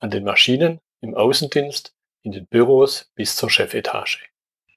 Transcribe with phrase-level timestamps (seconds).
[0.00, 4.18] an den Maschinen, im Außendienst, in den Büros bis zur Chefetage.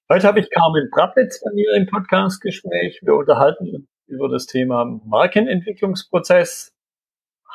[0.10, 3.00] Heute habe ich Carmen Prappitz bei mir im Podcastgespräch.
[3.02, 6.74] Wir unterhalten uns über das Thema Markenentwicklungsprozess.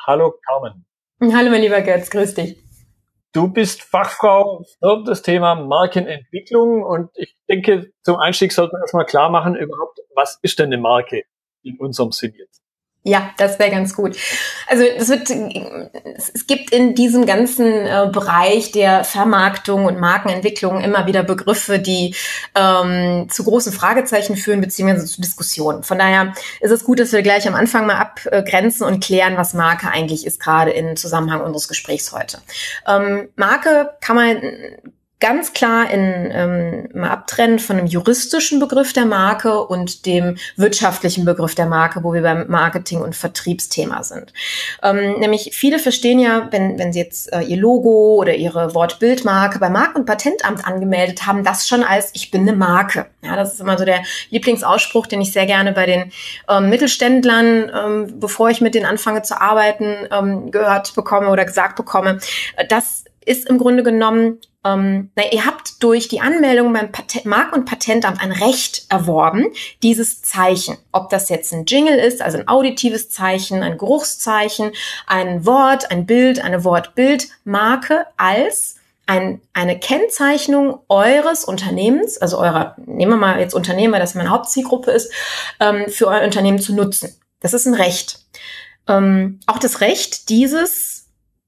[0.05, 0.85] Hallo Carmen.
[1.21, 2.57] Hallo mein lieber Götz, grüß dich.
[3.33, 9.05] Du bist Fachfrau für das Thema Markenentwicklung und ich denke, zum Einstieg sollten wir erstmal
[9.05, 11.23] klar machen, überhaupt, was ist denn eine Marke
[11.61, 12.63] in unserem Sinn jetzt?
[13.07, 14.17] Ja, das wäre ganz gut.
[14.67, 15.29] Also es wird,
[16.17, 22.15] es gibt in diesem ganzen äh, Bereich der Vermarktung und Markenentwicklung immer wieder Begriffe, die
[22.53, 25.83] ähm, zu großen Fragezeichen führen beziehungsweise zu Diskussionen.
[25.83, 29.53] Von daher ist es gut, dass wir gleich am Anfang mal abgrenzen und klären, was
[29.53, 32.39] Marke eigentlich ist, gerade im Zusammenhang unseres Gesprächs heute.
[32.85, 34.41] Ähm, Marke kann man
[35.19, 41.25] ganz klar in, ähm, mal abtrennen von einem juristischen Begriff der Marke und dem wirtschaftlichen
[41.25, 44.31] Begriff der Marke, wo wir beim Marketing- und Vertriebsthema sind.
[44.83, 49.57] Ähm, nämlich viele verstehen ja, wenn, wenn sie jetzt äh, ihr Logo oder ihre Wortbildmarke
[49.57, 53.07] bei Marken- und Patentamt angemeldet haben, das schon als ich bin eine Marke.
[53.23, 56.11] Ja, das ist immer so der Lieblingsausspruch, den ich sehr gerne bei den
[56.47, 61.75] ähm, Mittelständlern, ähm, bevor ich mit denen anfange zu arbeiten, ähm, gehört bekomme oder gesagt
[61.75, 62.19] bekomme.
[62.69, 67.55] Das ist im Grunde genommen ähm, na, ihr habt durch die Anmeldung beim Patent, Mark-
[67.55, 69.47] und Patentamt ein Recht erworben,
[69.83, 74.71] dieses Zeichen, ob das jetzt ein Jingle ist, also ein auditives Zeichen, ein Geruchszeichen,
[75.05, 78.75] ein Wort, ein Bild, eine Wortbildmarke als
[79.05, 84.91] ein, eine Kennzeichnung eures Unternehmens, also eurer, nehmen wir mal jetzt Unternehmer, das meine Hauptzielgruppe
[84.91, 85.11] ist,
[85.59, 87.15] ähm, für euer Unternehmen zu nutzen.
[87.39, 88.19] Das ist ein Recht.
[88.87, 90.96] Ähm, auch das Recht, dieses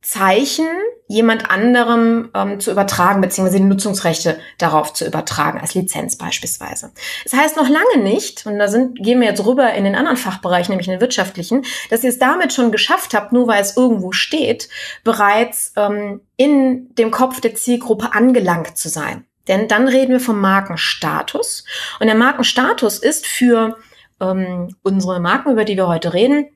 [0.10, 0.68] Zeichen
[1.08, 6.92] jemand anderem ähm, zu übertragen, beziehungsweise die Nutzungsrechte darauf zu übertragen, als Lizenz beispielsweise.
[7.26, 10.18] Das heißt noch lange nicht, und da sind, gehen wir jetzt rüber in den anderen
[10.18, 13.78] Fachbereich, nämlich in den wirtschaftlichen, dass ihr es damit schon geschafft habt, nur weil es
[13.78, 14.70] irgendwo steht,
[15.04, 19.26] bereits ähm, in dem Kopf der Zielgruppe angelangt zu sein.
[19.48, 21.66] Denn dann reden wir vom Markenstatus.
[22.00, 23.78] Und der Markenstatus ist für
[24.20, 26.48] ähm, unsere Marken, über die wir heute reden,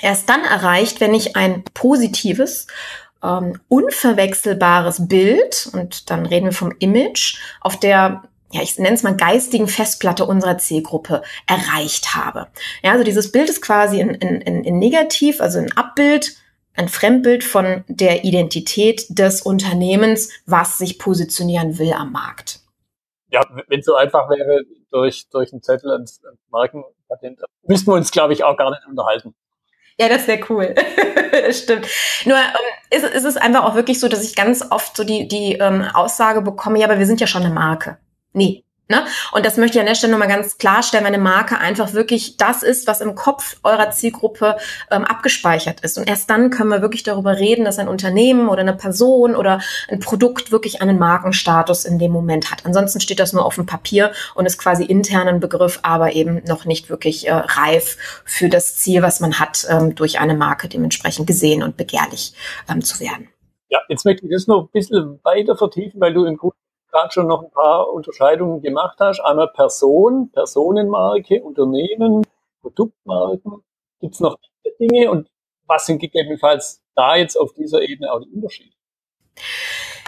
[0.00, 2.66] erst dann erreicht, wenn ich ein positives
[3.22, 8.22] ähm, unverwechselbares Bild, und dann reden wir vom Image, auf der
[8.54, 12.48] ja, ich nenne es mal geistigen Festplatte unserer Zielgruppe erreicht habe.
[12.82, 16.36] Ja, also dieses Bild ist quasi in, in, in negativ, also ein Abbild,
[16.74, 22.60] ein Fremdbild von der Identität des Unternehmens, was sich positionieren will am Markt.
[23.30, 28.10] Ja, wenn es so einfach wäre, durch, durch einen Zettel ans Markenpatent, müssten wir uns,
[28.10, 29.34] glaube ich, auch gar nicht unterhalten.
[29.98, 30.74] Ja, das wäre cool.
[31.50, 31.86] stimmt.
[32.24, 32.42] Nur ähm,
[32.90, 35.82] ist, ist es einfach auch wirklich so, dass ich ganz oft so die, die ähm,
[35.82, 37.98] Aussage bekomme, ja, aber wir sind ja schon eine Marke.
[38.32, 39.06] Nee, Ne?
[39.32, 42.62] Und das möchte ich an der Stelle nochmal ganz klarstellen, meine Marke einfach wirklich das
[42.62, 44.58] ist, was im Kopf eurer Zielgruppe
[44.90, 45.96] ähm, abgespeichert ist.
[45.96, 49.62] Und erst dann können wir wirklich darüber reden, dass ein Unternehmen oder eine Person oder
[49.88, 52.66] ein Produkt wirklich einen Markenstatus in dem Moment hat.
[52.66, 56.42] Ansonsten steht das nur auf dem Papier und ist quasi intern ein Begriff, aber eben
[56.46, 60.68] noch nicht wirklich äh, reif für das Ziel, was man hat, ähm, durch eine Marke
[60.68, 62.34] dementsprechend gesehen und begehrlich
[62.68, 63.30] ähm, zu werden.
[63.70, 66.56] Ja, jetzt möchte ich das noch ein bisschen weiter vertiefen, weil du im Grunde
[66.92, 69.20] gerade schon noch ein paar Unterscheidungen gemacht hast.
[69.20, 72.24] Einmal Person, Personenmarke, Unternehmen,
[72.60, 73.64] Produktmarken.
[74.00, 75.28] Gibt es noch andere Dinge und
[75.66, 78.74] was sind gegebenenfalls da jetzt auf dieser Ebene auch die Unterschiede?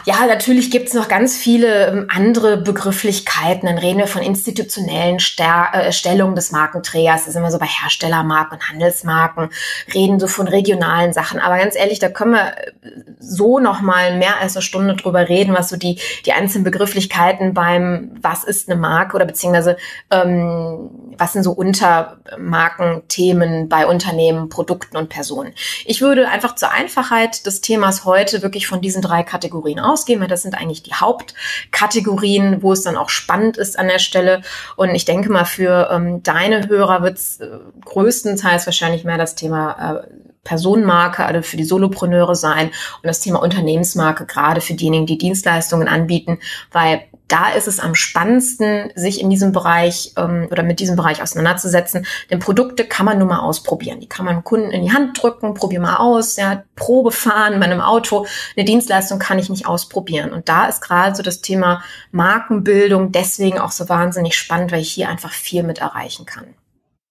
[0.06, 3.66] Ja, natürlich gibt's noch ganz viele ähm, andere Begrifflichkeiten.
[3.66, 7.22] Dann reden wir von institutionellen Ster äh, Stellungen des Markenträgers.
[7.22, 9.48] Das ist immer so bei Herstellermarken und Handelsmarken.
[9.94, 11.41] Reden so von regionalen Sachen.
[11.41, 12.72] Aber ganz ehrlich, da können wir äh,
[13.19, 17.54] so noch mal mehr als eine Stunde drüber reden, was so die, die einzelnen Begrifflichkeiten
[17.54, 19.78] beim Was ist eine Marke oder beziehungsweise
[20.10, 25.54] ähm, was sind so Untermarkenthemen bei Unternehmen, Produkten und Personen.
[25.86, 30.20] Ich würde einfach zur Einfachheit des Themas heute wirklich von diesen drei Kategorien aus ausgehen,
[30.20, 34.42] weil das sind eigentlich die Hauptkategorien, wo es dann auch spannend ist an der Stelle.
[34.76, 37.48] Und ich denke mal, für ähm, deine Hörer wird es äh,
[37.84, 40.06] größtenteils wahrscheinlich mehr das Thema äh,
[40.42, 45.88] Personenmarke, also für die Solopreneure sein und das Thema Unternehmensmarke, gerade für diejenigen, die Dienstleistungen
[45.88, 46.38] anbieten,
[46.70, 51.22] weil da ist es am spannendsten, sich in diesem Bereich ähm, oder mit diesem Bereich
[51.22, 52.06] auseinanderzusetzen.
[52.30, 54.00] Denn Produkte kann man nur mal ausprobieren.
[54.00, 57.65] Die kann man Kunden in die Hand drücken, probier mal aus, ja, Probe fahren bei
[57.65, 58.26] einem Auto.
[58.56, 60.32] Eine Dienstleistung kann ich nicht ausprobieren.
[60.32, 61.82] Und da ist gerade so das Thema
[62.12, 66.54] Markenbildung deswegen auch so wahnsinnig spannend, weil ich hier einfach viel mit erreichen kann.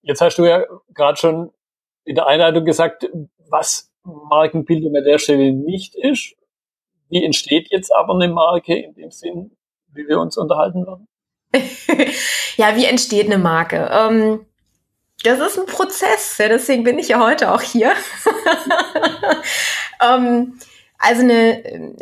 [0.02, 0.64] Jetzt hast du ja
[0.94, 1.52] gerade schon
[2.06, 3.10] in der Einleitung gesagt,
[3.50, 6.36] was Markenbildung an der Stelle nicht ist.
[7.10, 9.56] Wie entsteht jetzt aber eine Marke in dem Sinn,
[9.94, 11.08] wie wir uns unterhalten werden?
[12.58, 13.90] ja, wie entsteht eine Marke?
[13.92, 14.46] Ähm,
[15.24, 17.94] das ist ein Prozess, ja, deswegen bin ich ja heute auch hier.
[20.02, 20.60] ähm,
[20.98, 21.96] also eine,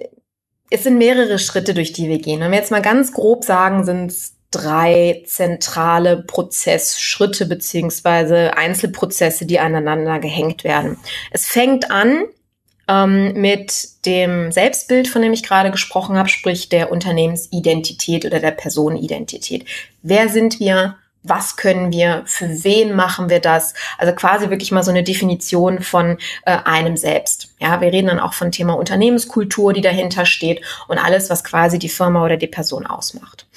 [0.69, 2.39] es sind mehrere Schritte, durch die wir gehen.
[2.39, 9.59] Wenn wir jetzt mal ganz grob sagen, sind es drei zentrale Prozessschritte beziehungsweise Einzelprozesse, die
[9.59, 10.97] aneinander gehängt werden.
[11.31, 12.25] Es fängt an
[12.91, 18.51] ähm, mit dem Selbstbild, von dem ich gerade gesprochen habe, sprich der Unternehmensidentität oder der
[18.51, 19.65] Personenidentität.
[20.01, 20.95] Wer sind wir?
[21.23, 23.73] Was können wir, für wen machen wir das?
[23.97, 27.53] Also quasi wirklich mal so eine Definition von äh, einem selbst.
[27.59, 31.77] Ja, wir reden dann auch von Thema Unternehmenskultur, die dahinter steht und alles, was quasi
[31.77, 33.47] die Firma oder die Person ausmacht.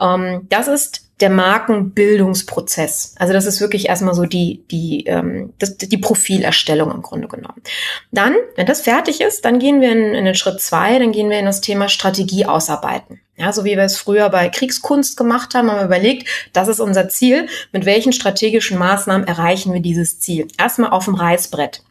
[0.00, 3.14] Ähm, das ist der Markenbildungsprozess.
[3.16, 7.62] Also das ist wirklich erstmal so die, die, ähm, das, die Profilerstellung im Grunde genommen.
[8.10, 11.30] Dann, wenn das fertig ist, dann gehen wir in, in den Schritt zwei, dann gehen
[11.30, 13.20] wir in das Thema Strategie ausarbeiten.
[13.42, 16.78] Ja, so wie wir es früher bei Kriegskunst gemacht haben, haben wir überlegt, das ist
[16.78, 17.48] unser Ziel.
[17.72, 20.46] Mit welchen strategischen Maßnahmen erreichen wir dieses Ziel?
[20.58, 21.82] Erstmal auf dem Reißbrett.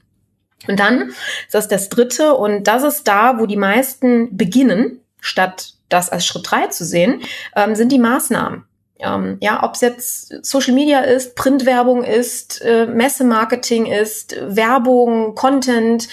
[0.69, 5.73] Und dann ist das das dritte und das ist da, wo die meisten beginnen, statt
[5.89, 7.21] das als Schritt drei zu sehen,
[7.53, 8.63] ähm, sind die Maßnahmen.
[8.99, 16.07] Ähm, ja, ob es jetzt Social Media ist, Printwerbung ist, äh, Messemarketing ist, Werbung, Content,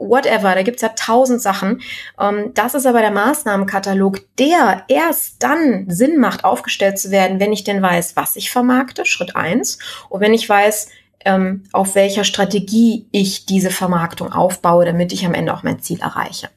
[0.00, 1.82] whatever, da gibt's ja tausend Sachen.
[2.18, 7.52] Ähm, das ist aber der Maßnahmenkatalog, der erst dann Sinn macht, aufgestellt zu werden, wenn
[7.52, 10.88] ich denn weiß, was ich vermarkte, Schritt eins, und wenn ich weiß,
[11.24, 16.00] ähm, auf welcher Strategie ich diese Vermarktung aufbaue, damit ich am Ende auch mein Ziel
[16.00, 16.48] erreiche.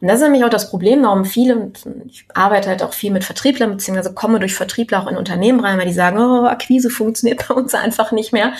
[0.00, 1.72] Und das ist nämlich auch das Problem, warum viele,
[2.06, 5.78] ich arbeite halt auch viel mit Vertrieblern, beziehungsweise komme durch Vertriebler auch in Unternehmen rein,
[5.78, 8.52] weil die sagen, oh, Akquise funktioniert bei uns einfach nicht mehr.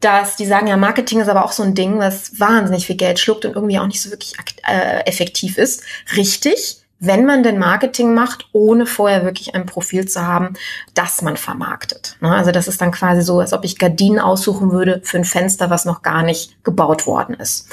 [0.00, 3.18] Dass die sagen, ja, Marketing ist aber auch so ein Ding, was wahnsinnig viel Geld
[3.18, 4.34] schluckt und irgendwie auch nicht so wirklich
[4.66, 5.82] äh, effektiv ist.
[6.16, 10.54] Richtig, wenn man denn Marketing macht, ohne vorher wirklich ein Profil zu haben,
[10.94, 12.16] das man vermarktet.
[12.20, 12.30] Ne?
[12.30, 15.70] Also das ist dann quasi so, als ob ich Gardinen aussuchen würde für ein Fenster,
[15.70, 17.68] was noch gar nicht gebaut worden ist,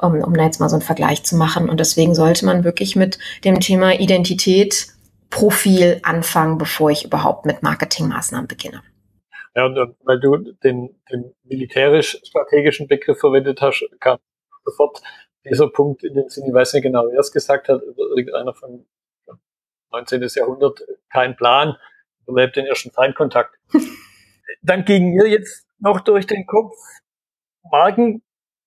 [0.00, 1.68] um, um da jetzt mal so einen Vergleich zu machen.
[1.68, 4.88] Und deswegen sollte man wirklich mit dem Thema Identität,
[5.30, 8.82] Profil anfangen, bevor ich überhaupt mit Marketingmaßnahmen beginne.
[9.54, 14.18] Ja, und, und weil du den, den militärisch-strategischen Begriff verwendet hast, kam
[14.64, 15.00] sofort
[15.44, 18.86] dieser Punkt in den Sinn, ich weiß nicht genau, wer es gesagt hat, irgendeiner von
[19.92, 20.26] 19.
[20.34, 20.80] Jahrhundert,
[21.12, 21.76] kein Plan,
[22.26, 23.54] überlebt den ersten Feindkontakt.
[24.62, 26.74] Dann ging mir jetzt noch durch den Kopf
[27.70, 28.22] Marken,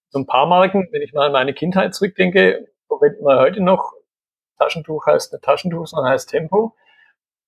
[0.10, 3.94] so ein paar Marken, wenn ich mal an meine Kindheit zurückdenke, verwenden wir heute noch,
[4.58, 6.76] Taschentuch heißt eine Taschentuch, sondern heißt Tempo.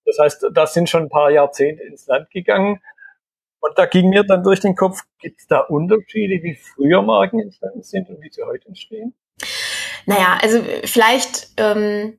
[0.05, 2.81] Das heißt, das sind schon ein paar Jahrzehnte ins Land gegangen.
[3.59, 7.39] Und da ging mir dann durch den Kopf, gibt es da Unterschiede, wie früher Marken
[7.39, 9.13] entstanden sind und wie sie heute entstehen?
[10.05, 12.17] Naja, also vielleicht ähm,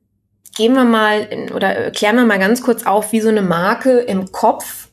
[0.55, 3.99] gehen wir mal in, oder klären wir mal ganz kurz auf, wie so eine Marke
[3.99, 4.89] im Kopf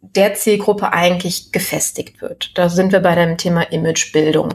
[0.00, 2.56] der Zielgruppe eigentlich gefestigt wird.
[2.56, 4.54] Da sind wir bei dem Thema Imagebildung.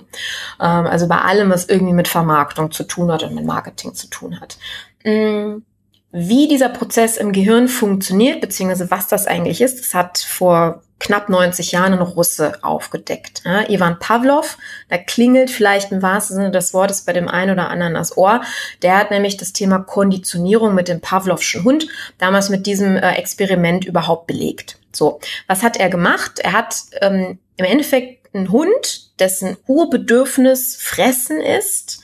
[0.59, 4.07] Ähm, also bei allem, was irgendwie mit Vermarktung zu tun hat und mit Marketing zu
[4.07, 4.57] tun hat.
[5.03, 5.63] Mhm
[6.11, 11.29] wie dieser Prozess im Gehirn funktioniert, beziehungsweise was das eigentlich ist, das hat vor knapp
[11.29, 13.41] 90 Jahren ein Russe aufgedeckt.
[13.45, 14.57] Ja, Ivan Pavlov,
[14.89, 18.41] da klingelt vielleicht im wahrsten Sinne des Wortes bei dem einen oder anderen das Ohr.
[18.81, 21.87] Der hat nämlich das Thema Konditionierung mit dem Pavlovschen Hund
[22.17, 24.77] damals mit diesem äh, Experiment überhaupt belegt.
[24.91, 26.39] So, was hat er gemacht?
[26.39, 32.01] Er hat ähm, im Endeffekt einen Hund, dessen Urbedürfnis Fressen ist,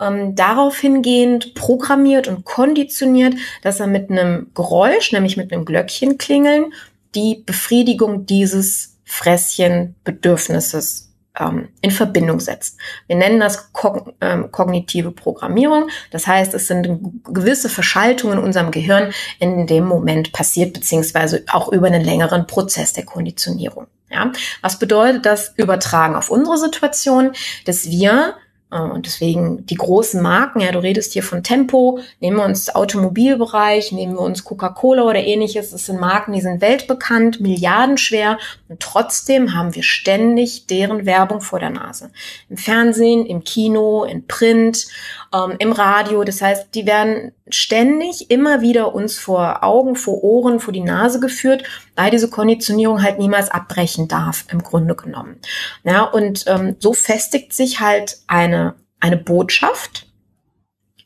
[0.00, 6.18] ähm, darauf hingehend programmiert und konditioniert, dass er mit einem Geräusch, nämlich mit einem Glöckchen
[6.18, 6.72] klingeln,
[7.16, 11.06] die Befriedigung dieses Fresschenbedürfnisses
[11.38, 12.78] ähm, in Verbindung setzt.
[13.06, 15.88] Wir nennen das kog ähm, kognitive Programmierung.
[16.10, 21.72] Das heißt, es sind gewisse Verschaltungen in unserem Gehirn in dem Moment passiert, beziehungsweise auch
[21.72, 23.86] über einen längeren Prozess der Konditionierung.
[24.10, 24.32] Ja,
[24.62, 27.32] was bedeutet das übertragen auf unsere Situation,
[27.64, 28.34] dass wir
[28.68, 33.92] und deswegen die großen Marken, ja, du redest hier von Tempo, nehmen wir uns Automobilbereich,
[33.92, 35.70] nehmen wir uns Coca-Cola oder ähnliches.
[35.70, 41.60] Das sind Marken, die sind weltbekannt, milliardenschwer und trotzdem haben wir ständig deren Werbung vor
[41.60, 42.10] der Nase.
[42.50, 44.86] Im Fernsehen, im Kino, in Print
[45.32, 46.24] ähm, im Radio.
[46.24, 51.20] Das heißt, die werden ständig immer wieder uns vor Augen, vor Ohren, vor die Nase
[51.20, 51.64] geführt,
[51.94, 55.40] weil diese Konditionierung halt niemals abbrechen darf, im Grunde genommen.
[55.84, 60.06] Ja, und ähm, so festigt sich halt eine, eine Botschaft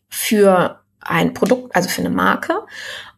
[0.08, 2.54] für ein Produkt, also für eine Marke,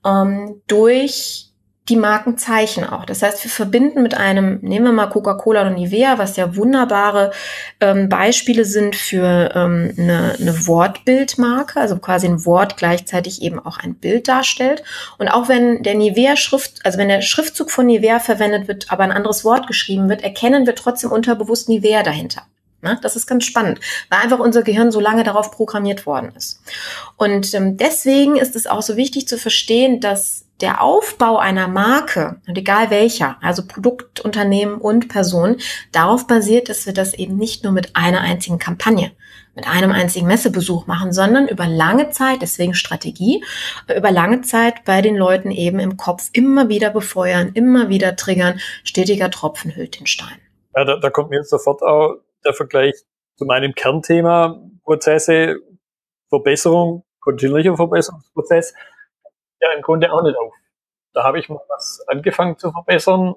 [0.05, 1.52] ähm, durch
[1.89, 3.05] die Markenzeichen auch.
[3.05, 7.33] Das heißt, wir verbinden mit einem, nehmen wir mal Coca-Cola oder Nivea, was ja wunderbare
[7.81, 13.79] ähm, Beispiele sind für ähm, eine, eine Wortbildmarke, also quasi ein Wort gleichzeitig eben auch
[13.79, 14.85] ein Bild darstellt.
[15.19, 19.13] Und auch wenn der Nivea-Schrift, also wenn der Schriftzug von Nivea verwendet wird, aber ein
[19.13, 22.43] anderes Wort geschrieben wird, erkennen wir trotzdem unterbewusst Nivea dahinter.
[22.83, 22.99] Ne?
[23.03, 26.61] Das ist ganz spannend, weil einfach unser Gehirn so lange darauf programmiert worden ist.
[27.17, 32.41] Und ähm, deswegen ist es auch so wichtig zu verstehen, dass der Aufbau einer Marke,
[32.47, 35.57] und egal welcher, also Produkt, Unternehmen und Person,
[35.91, 39.13] darauf basiert, dass wir das eben nicht nur mit einer einzigen Kampagne,
[39.55, 43.45] mit einem einzigen Messebesuch machen, sondern über lange Zeit, deswegen Strategie,
[43.95, 48.61] über lange Zeit bei den Leuten eben im Kopf immer wieder befeuern, immer wieder triggern,
[48.85, 50.39] stetiger Tropfen hüllt den Stein.
[50.77, 52.95] Ja, da, da kommt mir jetzt sofort auch der Vergleich
[53.37, 55.57] zu meinem Kernthema Prozesse,
[56.29, 58.75] Verbesserung, kontinuierlicher Verbesserungsprozess
[59.63, 60.53] ja im Grunde auch nicht auf.
[61.15, 63.35] Da habe ich mal was angefangen zu verbessern.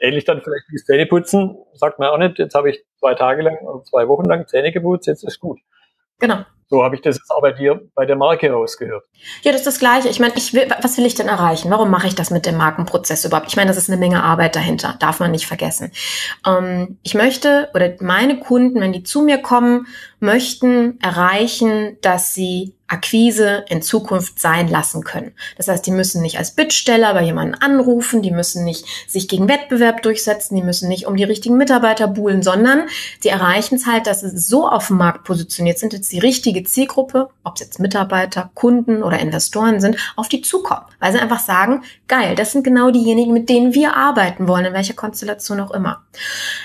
[0.00, 1.56] Ähnlich dann vielleicht wie Zähneputzen.
[1.74, 4.72] Sagt man auch nicht, jetzt habe ich zwei Tage lang oder zwei Wochen lang Zähne
[4.72, 5.58] geputzt, jetzt ist gut.
[6.18, 6.44] Genau.
[6.70, 9.06] So habe ich das jetzt auch bei dir, bei der Marke rausgehört.
[9.42, 10.08] Ja, das ist das Gleiche.
[10.08, 11.70] Ich meine, ich will, was will ich denn erreichen?
[11.70, 13.48] Warum mache ich das mit dem Markenprozess überhaupt?
[13.48, 15.92] Ich meine, das ist eine Menge Arbeit dahinter, darf man nicht vergessen.
[16.46, 19.86] Ähm, ich möchte, oder meine Kunden, wenn die zu mir kommen,
[20.20, 25.32] möchten erreichen, dass sie Akquise in Zukunft sein lassen können.
[25.58, 29.46] Das heißt, die müssen nicht als Bittsteller bei jemanden anrufen, die müssen nicht sich gegen
[29.46, 32.86] Wettbewerb durchsetzen, die müssen nicht um die richtigen Mitarbeiter buhlen, sondern
[33.20, 36.64] sie erreichen es halt, dass sie so auf dem Markt positioniert sind, dass die richtige
[36.64, 40.86] Zielgruppe, ob es jetzt Mitarbeiter, Kunden oder Investoren sind, auf die zukommen.
[40.98, 44.72] Weil sie einfach sagen, geil, das sind genau diejenigen, mit denen wir arbeiten wollen, in
[44.72, 46.04] welcher Konstellation auch immer.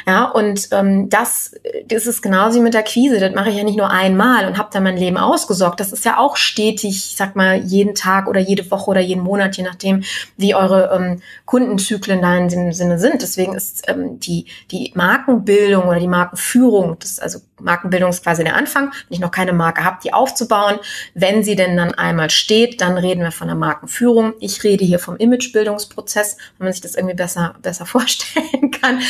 [0.07, 1.53] Ja, und ähm, das,
[1.85, 3.19] das ist genauso wie mit der Akquise.
[3.19, 5.77] Das mache ich ja nicht nur einmal und habe dann mein Leben ausgesorgt.
[5.81, 9.21] Das ist ja auch stetig, ich sag mal, jeden Tag oder jede Woche oder jeden
[9.21, 10.05] Monat, je nachdem,
[10.37, 13.21] wie eure ähm, Kundenzyklen da in dem Sinne sind.
[13.21, 18.55] Deswegen ist ähm, die, die Markenbildung oder die Markenführung, das also Markenbildung ist quasi der
[18.55, 20.79] Anfang, wenn ich noch keine Marke habe, die aufzubauen.
[21.13, 24.35] Wenn sie denn dann einmal steht, dann reden wir von der Markenführung.
[24.39, 29.01] Ich rede hier vom Imagebildungsprozess, wenn man sich das irgendwie besser, besser vorstellen kann.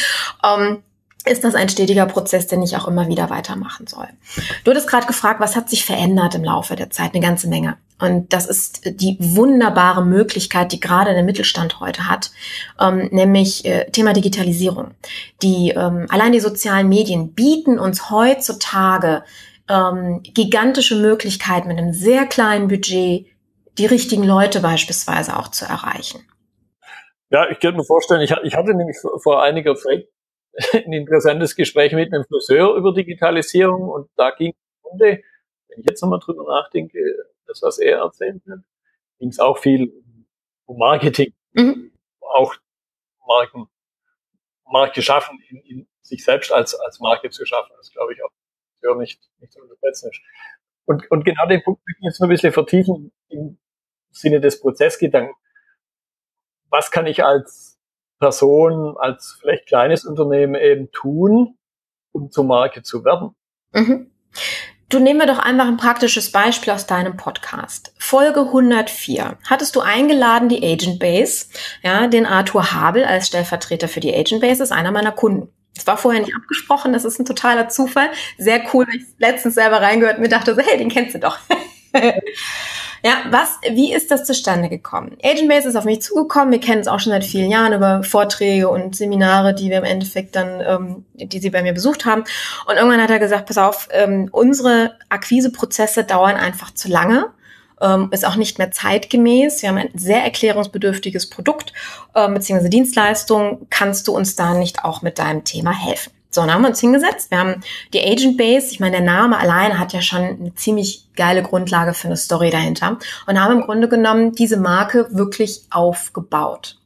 [0.44, 0.84] Ähm,
[1.26, 4.08] ist das ein stetiger Prozess, den ich auch immer wieder weitermachen soll.
[4.64, 7.14] Du hattest gerade gefragt, was hat sich verändert im Laufe der Zeit?
[7.14, 7.78] Eine ganze Menge.
[8.00, 12.32] Und das ist die wunderbare Möglichkeit, die gerade der Mittelstand heute hat,
[12.80, 14.92] ähm, nämlich äh, Thema Digitalisierung.
[15.42, 19.24] Die ähm, allein die sozialen Medien bieten uns heutzutage
[19.70, 23.28] ähm, gigantische Möglichkeiten mit einem sehr kleinen Budget
[23.78, 26.20] die richtigen Leute beispielsweise auch zu erreichen.
[27.30, 30.08] Ja, ich könnte mir vorstellen, ich, hatte nämlich vor einiger Zeit
[30.74, 34.64] ein interessantes Gespräch mit einem Friseur über Digitalisierung und da ging es
[35.00, 37.00] wenn ich jetzt nochmal drüber nachdenke,
[37.48, 38.60] das, was er erzählt hat,
[39.20, 39.92] ging es auch viel
[40.66, 41.92] um Marketing, mhm.
[42.20, 42.56] auch
[43.28, 43.68] Marken,
[44.66, 47.72] Marke schaffen, in, in sich selbst als, als Marke zu schaffen.
[47.78, 48.32] Das glaube ich auch
[48.98, 50.22] nicht, nicht zu unterschätzen ist.
[50.86, 53.58] Und, und genau den Punkt möchte ich jetzt noch ein bisschen vertiefen im
[54.12, 55.36] Sinne des Prozessgedanken.
[56.70, 57.73] Was kann ich als
[58.20, 61.58] Person, als vielleicht kleines Unternehmen eben tun,
[62.12, 63.36] um zur Marke zu werden?
[63.74, 64.12] Mhm.
[64.90, 67.96] Du nehmen wir doch einfach ein praktisches Beispiel aus deinem Podcast.
[67.98, 69.40] Folge 104.
[69.50, 71.48] Hattest du eingeladen die Agent Base,
[71.82, 75.50] ja, den Arthur Habel als Stellvertreter für die Agent Base ist einer meiner Kunden.
[75.74, 78.12] Das war vorher nicht abgesprochen, das ist ein totaler Zufall.
[78.38, 81.20] Sehr cool, weil ich letztens selber reingehört und mir dachte so, hey, den kennst du
[81.20, 81.40] doch.
[83.06, 85.18] Ja, was, wie ist das zustande gekommen?
[85.22, 86.54] Agent Base ist auf mich zugekommen.
[86.54, 89.84] Wir kennen es auch schon seit vielen Jahren über Vorträge und Seminare, die wir im
[89.84, 92.24] Endeffekt dann, ähm, die sie bei mir besucht haben.
[92.66, 97.26] Und irgendwann hat er gesagt, pass auf, ähm, unsere Akquiseprozesse dauern einfach zu lange.
[97.82, 99.62] Ähm, ist auch nicht mehr zeitgemäß.
[99.62, 101.74] Wir haben ein sehr erklärungsbedürftiges Produkt
[102.14, 102.70] äh, bzw.
[102.70, 103.68] Dienstleistung.
[103.70, 106.14] Kannst du uns da nicht auch mit deinem Thema helfen?
[106.34, 107.30] So, dann haben wir uns hingesetzt.
[107.30, 107.62] Wir haben
[107.94, 108.72] die Agent Base.
[108.72, 112.50] Ich meine, der Name alleine hat ja schon eine ziemlich geile Grundlage für eine Story
[112.50, 112.98] dahinter
[113.28, 116.78] und haben im Grunde genommen diese Marke wirklich aufgebaut.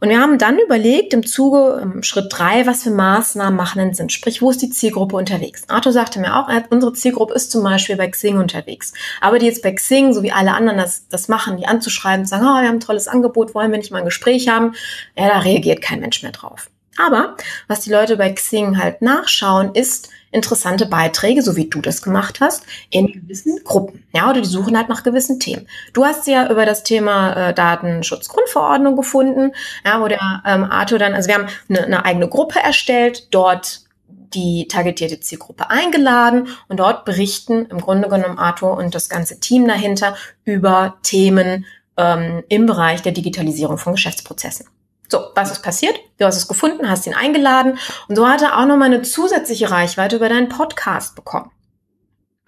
[0.00, 3.94] Und wir haben dann überlegt im Zuge im Schritt drei, was für Maßnahmen machen denn
[3.94, 4.10] Sinn?
[4.10, 5.62] Sprich, wo ist die Zielgruppe unterwegs?
[5.68, 8.92] Arthur sagte mir auch, unsere Zielgruppe ist zum Beispiel bei Xing unterwegs.
[9.22, 12.44] Aber die jetzt bei Xing, so wie alle anderen das, das machen, die anzuschreiben, sagen,
[12.44, 14.74] oh, wir haben ein tolles Angebot, wollen wir nicht mal ein Gespräch haben?
[15.16, 16.68] Ja, da reagiert kein Mensch mehr drauf.
[16.98, 17.36] Aber
[17.68, 22.40] was die Leute bei Xing halt nachschauen, ist, interessante Beiträge, so wie du das gemacht
[22.40, 24.04] hast, in gewissen Gruppen.
[24.14, 25.68] Ja, oder die suchen halt nach gewissen Themen.
[25.92, 29.52] Du hast ja über das Thema äh, Datenschutzgrundverordnung gefunden,
[29.84, 33.82] ja, wo der ähm, Arthur dann, also wir haben eine, eine eigene Gruppe erstellt, dort
[34.08, 39.68] die targetierte Zielgruppe eingeladen und dort berichten im Grunde genommen Arthur und das ganze Team
[39.68, 41.66] dahinter über Themen
[41.98, 44.66] ähm, im Bereich der Digitalisierung von Geschäftsprozessen.
[45.12, 45.94] So, was ist passiert?
[46.16, 47.78] Du hast es gefunden, hast ihn eingeladen
[48.08, 51.50] und so hat er auch nochmal eine zusätzliche Reichweite über deinen Podcast bekommen.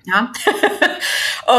[0.07, 0.33] Ja,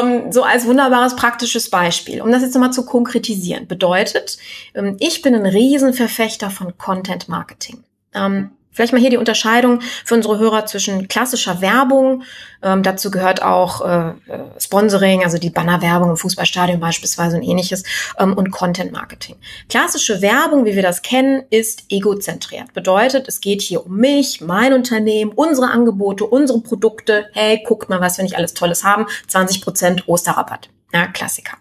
[0.02, 2.24] um, so als wunderbares praktisches Beispiel.
[2.24, 4.40] Um das jetzt nochmal zu konkretisieren, bedeutet,
[4.74, 7.84] ähm, ich bin ein Riesenverfechter von Content Marketing.
[8.16, 12.24] Ähm, Vielleicht mal hier die Unterscheidung für unsere Hörer zwischen klassischer Werbung,
[12.62, 14.14] ähm, dazu gehört auch äh, äh,
[14.60, 17.84] Sponsoring, also die Bannerwerbung im Fußballstadion beispielsweise und ähnliches,
[18.20, 19.36] ähm, und Content Marketing.
[19.70, 22.74] Klassische Werbung, wie wir das kennen, ist egozentriert.
[22.74, 27.28] Bedeutet, es geht hier um mich, mein Unternehmen, unsere Angebote, unsere Produkte.
[27.34, 29.06] Hey, guckt mal, was wir nicht alles Tolles haben.
[29.28, 30.70] 20 Prozent Osterrabatt.
[30.94, 31.58] Ja, Klassiker.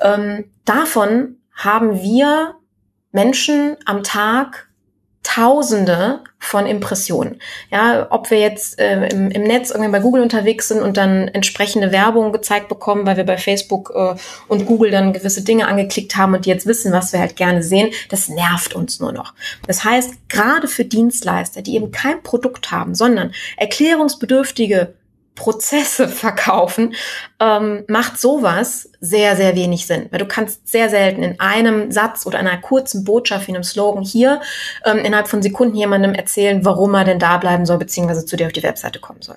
[0.00, 2.54] Ähm, davon haben wir
[3.12, 4.67] Menschen am Tag
[5.34, 7.38] Tausende von Impressionen.
[7.70, 11.28] Ja, ob wir jetzt äh, im, im Netz irgendwie bei Google unterwegs sind und dann
[11.28, 14.14] entsprechende Werbung gezeigt bekommen, weil wir bei Facebook äh,
[14.48, 17.62] und Google dann gewisse Dinge angeklickt haben und die jetzt wissen, was wir halt gerne
[17.62, 19.34] sehen, das nervt uns nur noch.
[19.66, 24.94] Das heißt, gerade für Dienstleister, die eben kein Produkt haben, sondern erklärungsbedürftige
[25.38, 26.94] Prozesse verkaufen,
[27.40, 30.08] ähm, macht sowas sehr, sehr wenig Sinn.
[30.10, 34.02] Weil du kannst sehr selten in einem Satz oder einer kurzen Botschaft wie einem Slogan
[34.02, 34.40] hier
[34.84, 38.46] ähm, innerhalb von Sekunden jemandem erzählen, warum er denn da bleiben soll, beziehungsweise zu dir
[38.46, 39.36] auf die Webseite kommen soll.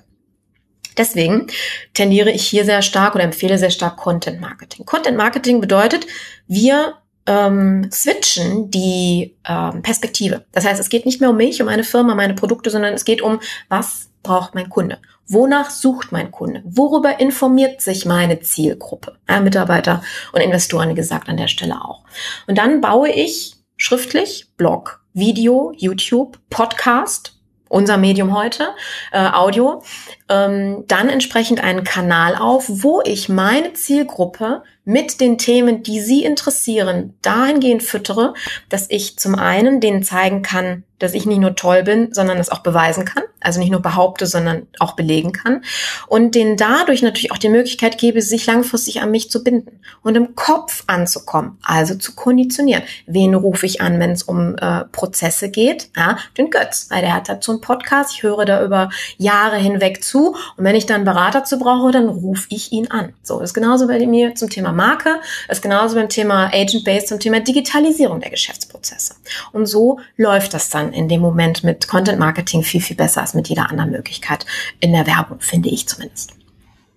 [0.98, 1.46] Deswegen
[1.94, 4.84] tendiere ich hier sehr stark oder empfehle sehr stark Content Marketing.
[4.84, 6.06] Content Marketing bedeutet,
[6.46, 10.44] wir ähm, switchen die ähm, Perspektive.
[10.52, 13.04] Das heißt, es geht nicht mehr um mich, um meine Firma, meine Produkte, sondern es
[13.04, 14.98] geht um, was braucht mein Kunde?
[15.26, 16.62] Wonach sucht mein Kunde?
[16.64, 19.16] Worüber informiert sich meine Zielgruppe?
[19.28, 20.02] Ja, Mitarbeiter
[20.32, 22.04] und Investoren, wie gesagt, an der Stelle auch.
[22.46, 27.38] Und dann baue ich schriftlich Blog, Video, YouTube, Podcast,
[27.68, 28.68] unser Medium heute,
[29.12, 29.82] äh, Audio,
[30.28, 36.24] ähm, dann entsprechend einen Kanal auf, wo ich meine Zielgruppe mit den Themen, die sie
[36.24, 38.34] interessieren, dahingehend füttere,
[38.68, 42.48] dass ich zum einen denen zeigen kann, dass ich nicht nur toll bin, sondern das
[42.48, 43.24] auch beweisen kann.
[43.40, 45.64] Also nicht nur behaupte, sondern auch belegen kann.
[46.06, 50.16] Und denen dadurch natürlich auch die Möglichkeit gebe, sich langfristig an mich zu binden und
[50.16, 52.84] im Kopf anzukommen, also zu konditionieren.
[53.06, 55.90] Wen rufe ich an, wenn es um äh, Prozesse geht?
[55.96, 58.14] Ja, den Götz, weil der hat dazu einen Podcast.
[58.14, 60.11] Ich höre da über Jahre hinweg zu.
[60.20, 63.14] Und wenn ich dann Berater zu brauche, dann rufe ich ihn an.
[63.22, 67.40] So, ist genauso bei mir zum Thema Marke, ist genauso beim Thema Agent-Based, zum Thema
[67.40, 69.16] Digitalisierung der Geschäftsprozesse.
[69.52, 73.34] Und so läuft das dann in dem Moment mit Content Marketing viel, viel besser als
[73.34, 74.46] mit jeder anderen Möglichkeit
[74.80, 76.34] in der Werbung, finde ich zumindest.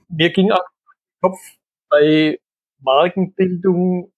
[0.10, 0.64] Mir ging auch
[1.22, 1.40] Kopf
[1.90, 2.40] bei
[2.82, 4.12] Markenbildung,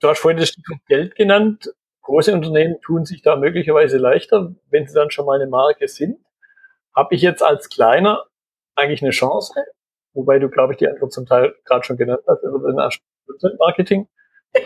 [0.00, 1.72] du hast vorhin das Stichwort Geld genannt.
[2.02, 6.18] Große Unternehmen tun sich da möglicherweise leichter, wenn sie dann schon mal eine Marke sind.
[6.94, 8.24] Habe ich jetzt als kleiner
[8.74, 9.54] eigentlich eine Chance?
[10.14, 12.76] Wobei du, glaube ich, die Antwort zum Teil gerade schon genannt hast über den
[13.26, 14.08] Content Marketing.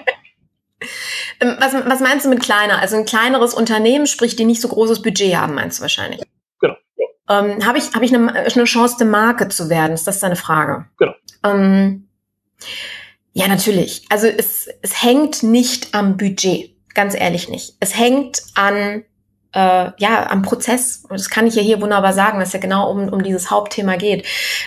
[1.41, 2.81] Ähm, was, was meinst du mit kleiner?
[2.81, 6.23] Also ein kleineres Unternehmen, sprich, die nicht so großes Budget haben, meinst du wahrscheinlich?
[6.61, 6.77] Genau.
[6.97, 7.41] Ja.
[7.41, 9.93] Ähm, Habe ich, hab ich eine, eine Chance, eine Marke zu werden?
[9.93, 10.87] Ist das deine Frage?
[10.99, 11.13] Genau.
[11.45, 12.09] Ähm,
[13.33, 14.07] ja, natürlich.
[14.09, 16.75] Also es, es hängt nicht am Budget.
[16.95, 17.77] Ganz ehrlich nicht.
[17.81, 19.05] Es hängt an
[19.57, 21.03] äh, ja, am Prozess.
[21.09, 23.97] Und das kann ich ja hier wunderbar sagen, dass ja genau um, um dieses Hauptthema
[23.97, 24.27] geht.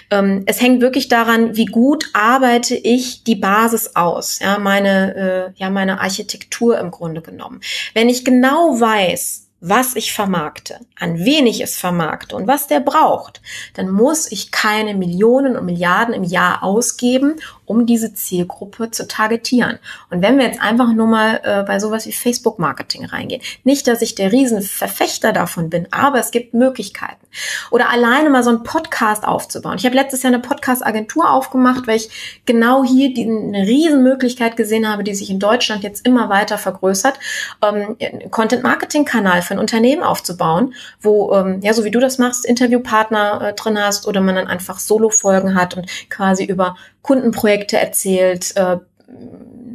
[0.10, 5.60] Ähm, es hängt wirklich daran, wie gut arbeite ich die Basis aus, ja, meine, äh,
[5.62, 7.62] ja, meine Architektur im Grunde genommen.
[7.94, 12.80] Wenn ich genau weiß, was ich vermarkte, an wen ich es vermarkte und was der
[12.80, 13.42] braucht,
[13.74, 17.36] dann muss ich keine Millionen und Milliarden im Jahr ausgeben,
[17.70, 19.78] um diese Zielgruppe zu targetieren.
[20.10, 24.02] Und wenn wir jetzt einfach nur mal äh, bei sowas wie Facebook-Marketing reingehen, nicht, dass
[24.02, 27.28] ich der Riesenverfechter davon bin, aber es gibt Möglichkeiten.
[27.70, 29.76] Oder alleine mal so einen Podcast aufzubauen.
[29.78, 34.90] Ich habe letztes Jahr eine Podcast-Agentur aufgemacht, weil ich genau hier die, eine Riesenmöglichkeit gesehen
[34.90, 37.20] habe, die sich in Deutschland jetzt immer weiter vergrößert,
[37.62, 37.98] ähm,
[38.32, 43.54] Content-Marketing-Kanal für ein Unternehmen aufzubauen, wo, ähm, ja, so wie du das machst, Interviewpartner äh,
[43.54, 48.78] drin hast oder man dann einfach Solo-Folgen hat und quasi über Kundenprojekte erzählt, äh,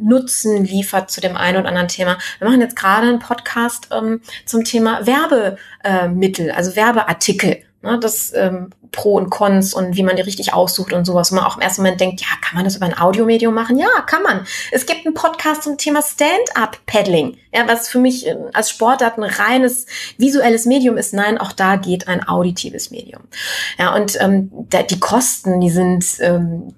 [0.01, 2.17] Nutzen liefert zu dem einen oder anderen Thema.
[2.39, 7.63] Wir machen jetzt gerade einen Podcast ähm, zum Thema Werbemittel, äh, also Werbeartikel.
[7.81, 11.29] Ne, das ähm, Pro und Cons und wie man die richtig aussucht und sowas.
[11.29, 13.77] Und man auch im ersten Moment denkt, ja, kann man das über ein Audiomedium machen?
[13.77, 14.47] Ja, kann man.
[14.71, 19.23] Es gibt einen Podcast zum Thema Stand-up-Paddling, ja, was für mich äh, als Sportart ein
[19.23, 19.85] reines
[20.17, 21.13] visuelles Medium ist.
[21.13, 23.21] Nein, auch da geht ein auditives Medium.
[23.77, 26.73] Ja, und ähm, da, die Kosten, die sind ähm,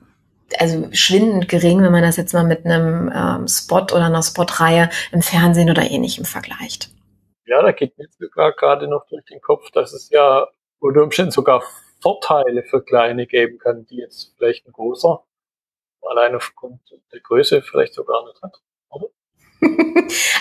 [0.59, 4.89] also schwindend gering, wenn man das jetzt mal mit einem ähm, Spot oder einer Spotreihe
[5.11, 6.89] im Fernsehen oder ähnlichem vergleicht.
[7.45, 10.47] Ja, da geht mir sogar gerade noch durch den Kopf, dass es ja
[10.79, 11.63] unter Umständen sogar
[12.01, 15.23] Vorteile für Kleine geben kann, die jetzt vielleicht ein großer
[16.09, 16.81] allein aufgrund
[17.11, 18.61] der Größe vielleicht sogar nicht hat.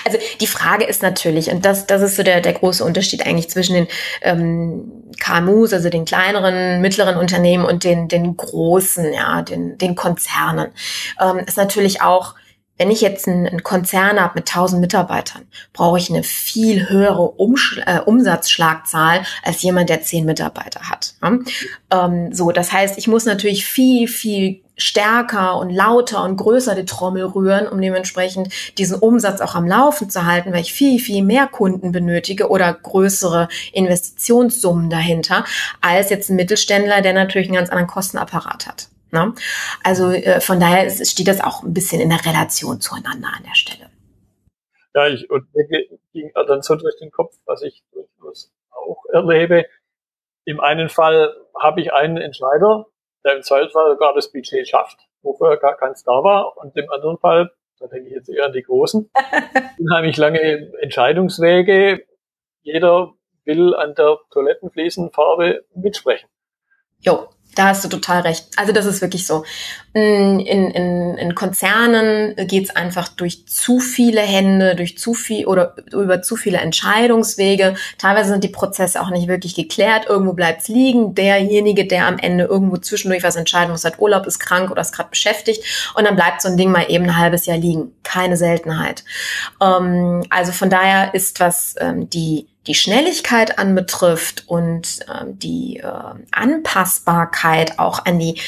[0.05, 3.51] Also die Frage ist natürlich, und das, das ist so der, der große Unterschied eigentlich
[3.51, 3.89] zwischen den
[4.23, 10.69] ähm, KMUs, also den kleineren, mittleren Unternehmen und den, den großen, ja, den, den Konzernen,
[11.21, 12.37] ähm, ist natürlich auch,
[12.79, 17.83] wenn ich jetzt einen, Konzern habe mit 1000 Mitarbeitern, brauche ich eine viel höhere Umschl
[17.87, 21.15] äh, Umsatzschlagzahl als jemand, der 10 Mitarbeiter hat.
[21.23, 21.39] Ja?
[21.91, 26.85] Ähm, so, das heißt, ich muss natürlich viel, viel stärker und lauter und größer die
[26.85, 31.25] Trommel rühren, um dementsprechend diesen Umsatz auch am Laufen zu halten, weil ich viel, viel
[31.25, 35.45] mehr Kunden benötige oder größere Investitionssummen dahinter,
[35.81, 38.89] als jetzt ein Mittelständler, der natürlich einen ganz anderen Kostenapparat hat.
[39.13, 39.35] Ne?
[39.83, 43.55] Also äh, von daher steht das auch ein bisschen in der Relation zueinander an der
[43.55, 43.91] Stelle.
[44.95, 45.67] Ja, ich, und mir
[46.13, 49.67] ging dann so durch den Kopf, was ich durchaus auch erlebe.
[50.45, 52.87] Im einen Fall habe ich einen Entscheider,
[53.27, 56.57] der im Zweifelsfall sogar das Budget schafft, wofür gar keins da war.
[56.57, 59.11] Und im anderen Fall, da denke ich jetzt eher an die Großen,
[59.79, 62.07] unheimlich lange Entscheidungswege.
[62.63, 63.13] Jeder
[63.45, 66.29] will an der Toilettenfliesenfarbe mitsprechen.
[66.99, 68.47] Jo, da hast du total recht.
[68.57, 69.45] Also das ist wirklich so.
[69.95, 76.21] In, in, in Konzernen geht's einfach durch zu viele Hände, durch zu viel oder über
[76.21, 77.75] zu viele Entscheidungswege.
[77.97, 80.05] Teilweise sind die Prozesse auch nicht wirklich geklärt.
[80.07, 81.15] Irgendwo bleibt's liegen.
[81.15, 84.93] Derjenige, der am Ende irgendwo zwischendurch was entscheiden muss, hat Urlaub, ist krank oder ist
[84.93, 85.65] gerade beschäftigt.
[85.95, 87.93] Und dann bleibt so ein Ding mal eben ein halbes Jahr liegen.
[88.03, 89.03] Keine Seltenheit.
[89.63, 95.91] Ähm, also von daher ist was ähm, die die Schnelligkeit anbetrifft und ähm, die äh,
[96.33, 98.39] Anpassbarkeit auch an die,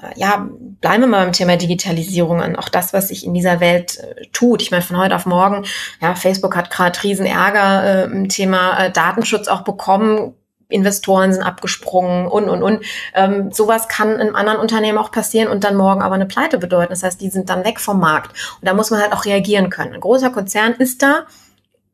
[0.00, 0.48] äh, ja,
[0.80, 4.26] bleiben wir mal beim Thema Digitalisierung an, auch das, was sich in dieser Welt äh,
[4.32, 4.62] tut.
[4.62, 5.64] Ich meine, von heute auf morgen,
[6.00, 10.34] ja, Facebook hat gerade riesen Ärger äh, im Thema äh, Datenschutz auch bekommen.
[10.70, 12.84] Investoren sind abgesprungen und, und, und.
[13.14, 16.90] Ähm, sowas kann in anderen Unternehmen auch passieren und dann morgen aber eine Pleite bedeuten.
[16.90, 18.32] Das heißt, die sind dann weg vom Markt.
[18.60, 19.94] Und da muss man halt auch reagieren können.
[19.94, 21.24] Ein großer Konzern ist da,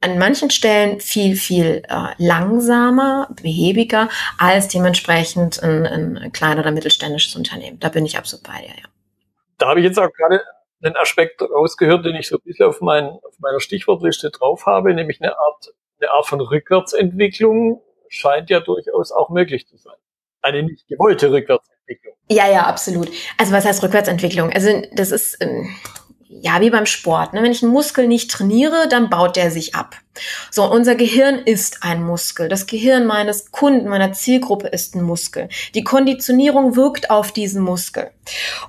[0.05, 7.35] an manchen Stellen viel, viel äh, langsamer, behäbiger als dementsprechend ein, ein klein- oder mittelständisches
[7.37, 7.81] Unternehmen.
[7.81, 8.89] Da bin ich absolut bei dir, ja.
[9.59, 10.43] Da habe ich jetzt auch gerade
[10.83, 14.93] einen Aspekt rausgehört, den ich so ein bisschen auf, mein, auf meiner Stichwortliste drauf habe,
[14.93, 19.97] nämlich eine Art, eine Art von Rückwärtsentwicklung scheint ja durchaus auch möglich zu sein.
[20.43, 22.15] Eine nicht gewollte Rückwärtsentwicklung.
[22.31, 23.09] Ja, ja, absolut.
[23.39, 24.51] Also was heißt Rückwärtsentwicklung?
[24.53, 25.75] Also das ist, ähm,
[26.41, 27.33] ja, wie beim Sport.
[27.33, 27.43] Ne?
[27.43, 29.97] Wenn ich einen Muskel nicht trainiere, dann baut der sich ab.
[30.51, 32.49] So, unser Gehirn ist ein Muskel.
[32.49, 35.49] Das Gehirn meines Kunden, meiner Zielgruppe ist ein Muskel.
[35.75, 38.11] Die Konditionierung wirkt auf diesen Muskel.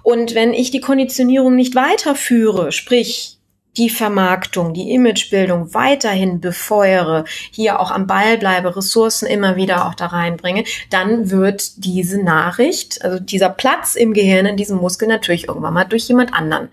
[0.04, 3.35] Und wenn ich die Konditionierung nicht weiterführe, sprich
[3.78, 9.96] die Vermarktung, die Imagebildung weiterhin befeuere, hier auch am Ball bleibe, Ressourcen immer wieder auch
[9.96, 15.48] da reinbringe, dann wird diese Nachricht, also dieser Platz im Gehirn, in diesem Muskel natürlich
[15.48, 16.70] irgendwann mal durch jemand anderen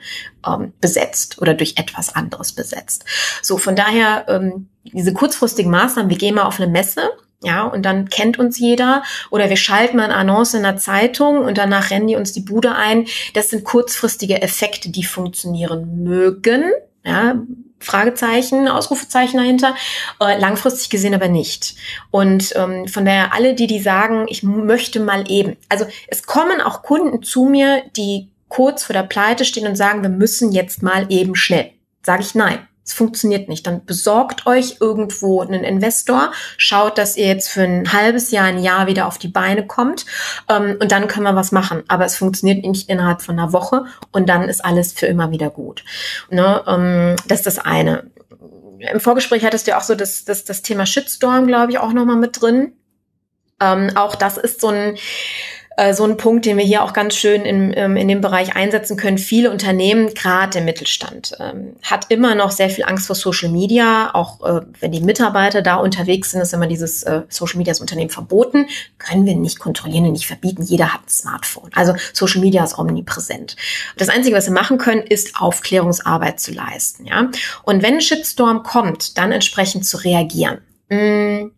[0.47, 3.05] ähm, besetzt oder durch etwas anderes besetzt.
[3.43, 7.11] So, von daher, ähm, diese kurzfristigen Maßnahmen, wir gehen mal auf eine Messe,
[7.45, 11.39] ja, und dann kennt uns jeder oder wir schalten mal eine Annonce in der Zeitung
[11.39, 13.07] und danach rennen die uns die Bude ein.
[13.35, 16.65] Das sind kurzfristige Effekte, die funktionieren mögen,
[17.05, 17.37] ja,
[17.81, 19.75] Fragezeichen, Ausrufezeichen dahinter,
[20.21, 21.75] äh, langfristig gesehen aber nicht.
[22.11, 25.57] Und ähm, von daher alle, die die sagen, ich möchte mal eben.
[25.69, 30.03] Also es kommen auch Kunden zu mir, die kurz vor der Pleite stehen und sagen,
[30.03, 31.71] wir müssen jetzt mal eben schnell.
[32.03, 32.67] Sage ich nein.
[32.85, 33.67] Es funktioniert nicht.
[33.67, 38.59] Dann besorgt euch irgendwo einen Investor, schaut, dass ihr jetzt für ein halbes Jahr, ein
[38.59, 40.05] Jahr wieder auf die Beine kommt
[40.49, 41.85] ähm, und dann können wir was machen.
[41.89, 45.51] Aber es funktioniert nicht innerhalb von einer Woche und dann ist alles für immer wieder
[45.51, 45.85] gut.
[46.31, 46.63] Ne?
[46.67, 48.11] Ähm, das ist das eine.
[48.79, 51.93] Im Vorgespräch hattest du ja auch so das, das, das Thema Shitstorm, glaube ich, auch
[51.93, 52.73] nochmal mit drin.
[53.61, 54.97] Ähm, auch das ist so ein
[55.83, 58.55] äh, so ein Punkt, den wir hier auch ganz schön in, ähm, in dem Bereich
[58.55, 59.19] einsetzen können.
[59.19, 64.15] Viele Unternehmen, gerade der Mittelstand, ähm, hat immer noch sehr viel Angst vor Social Media.
[64.15, 67.81] Auch äh, wenn die Mitarbeiter da unterwegs sind, ist immer dieses äh, Social Media ist
[67.81, 68.67] Unternehmen verboten.
[68.99, 70.63] Können wir nicht kontrollieren und nicht verbieten.
[70.63, 71.71] Jeder hat ein Smartphone.
[71.75, 73.57] Also Social Media ist omnipräsent.
[73.97, 77.07] Das Einzige, was wir machen können, ist Aufklärungsarbeit zu leisten.
[77.07, 77.31] Ja?
[77.65, 80.59] Und wenn ein Shitstorm kommt, dann entsprechend zu reagieren.
[80.89, 81.51] Mmh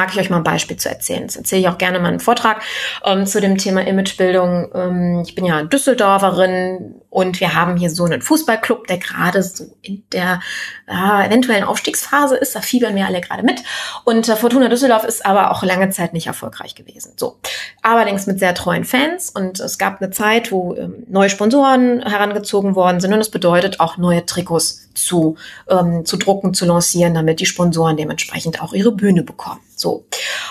[0.00, 1.26] mag ich euch mal ein Beispiel zu erzählen.
[1.26, 2.62] Das erzähle ich auch gerne mal einen Vortrag
[3.04, 4.70] ähm, zu dem Thema Imagebildung.
[4.74, 9.76] Ähm, ich bin ja Düsseldorferin und wir haben hier so einen Fußballclub, der gerade so
[9.82, 10.40] in der
[10.86, 12.54] äh, eventuellen Aufstiegsphase ist.
[12.54, 13.62] Da fiebern wir alle gerade mit.
[14.04, 17.14] Und äh, Fortuna Düsseldorf ist aber auch lange Zeit nicht erfolgreich gewesen.
[17.16, 17.38] So,
[17.82, 19.30] allerdings mit sehr treuen Fans.
[19.30, 23.12] Und es gab eine Zeit, wo ähm, neue Sponsoren herangezogen worden sind.
[23.12, 25.36] Und das bedeutet auch neue Trikots zu,
[25.68, 29.60] ähm, zu drucken, zu lancieren, damit die Sponsoren dementsprechend auch ihre Bühne bekommen.
[29.74, 30.04] So.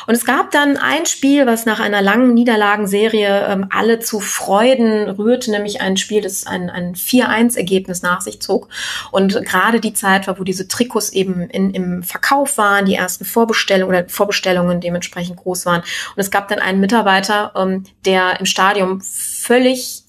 [0.07, 5.07] Und es gab dann ein Spiel, was nach einer langen Niederlagenserie ähm, alle zu Freuden
[5.09, 8.69] rührte, nämlich ein Spiel, das ein, ein 4-1-Ergebnis nach sich zog.
[9.11, 13.25] Und gerade die Zeit war, wo diese Trikots eben in, im Verkauf waren, die ersten
[13.25, 15.81] Vorbestellungen oder Vorbestellungen dementsprechend groß waren.
[15.81, 20.03] Und es gab dann einen Mitarbeiter, ähm, der im Stadion völlig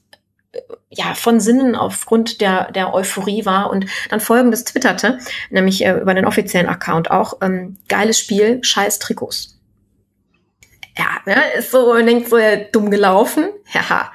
[0.88, 5.18] ja, von Sinnen aufgrund der, der Euphorie war und dann folgendes twitterte,
[5.50, 9.60] nämlich äh, über den offiziellen Account auch, ähm, geiles Spiel, scheiß Trikots.
[10.98, 14.12] Ja, ne, ist so, man denkt so, ja, dumm gelaufen, ja.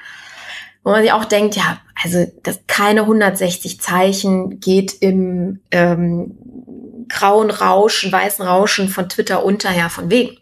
[0.86, 6.38] Wo man sich auch denkt, ja, also das keine 160 Zeichen geht im ähm,
[7.10, 10.38] grauen Rauschen, weißen Rauschen von Twitter unter, ja, von wegen.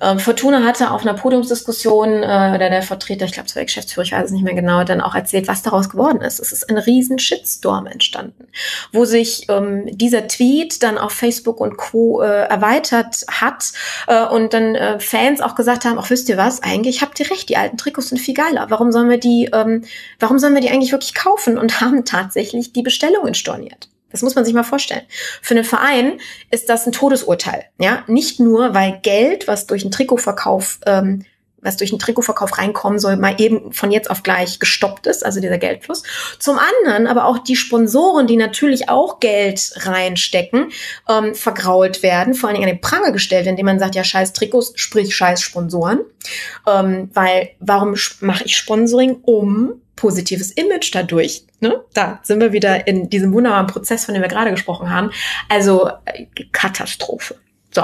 [0.00, 3.66] Ähm, Fortuna hatte auf einer Podiumsdiskussion, äh, oder der Vertreter, ich glaube, es war der
[3.66, 6.40] Geschäftsführer, ich weiß es nicht mehr genau, dann auch erzählt, was daraus geworden ist.
[6.40, 8.48] Es ist ein riesen Shitstorm entstanden,
[8.92, 12.22] wo sich ähm, dieser Tweet dann auf Facebook und Co.
[12.22, 13.72] Äh, erweitert hat
[14.06, 17.30] äh, und dann äh, Fans auch gesagt haben, ach wisst ihr was, eigentlich habt ihr
[17.30, 18.66] recht, die alten Trikots sind viel geiler.
[18.70, 19.84] Warum sollen wir die, ähm,
[20.18, 21.58] warum sollen wir die eigentlich wirklich kaufen?
[21.58, 23.88] Und haben tatsächlich die Bestellungen storniert.
[24.10, 25.02] Das muss man sich mal vorstellen.
[25.42, 26.20] Für einen Verein
[26.50, 27.64] ist das ein Todesurteil.
[27.78, 31.24] Ja, nicht nur, weil Geld, was durch einen Trikotverkauf, ähm,
[31.62, 35.40] was durch einen Trikotverkauf reinkommen soll, mal eben von jetzt auf gleich gestoppt ist, also
[35.40, 36.02] dieser Geldfluss.
[36.38, 40.72] Zum anderen aber auch die Sponsoren, die natürlich auch Geld reinstecken,
[41.08, 44.32] ähm, vergrault werden, vor allen Dingen an den Pranger gestellt, indem man sagt, ja, scheiß
[44.32, 46.00] Trikots, sprich scheiß Sponsoren.
[46.66, 49.18] Ähm, weil warum mache ich Sponsoring?
[49.22, 51.44] Um positives Image dadurch.
[51.60, 51.84] Ne?
[51.92, 55.10] Da sind wir wieder in diesem wunderbaren Prozess, von dem wir gerade gesprochen haben.
[55.50, 57.36] Also äh, Katastrophe.
[57.70, 57.82] So,